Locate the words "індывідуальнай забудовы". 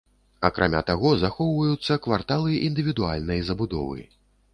2.69-4.01